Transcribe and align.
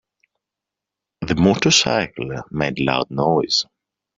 The 1.27 1.35
motorcycle 1.35 2.33
made 2.49 2.79
loud 2.79 3.11
noise. 3.11 3.67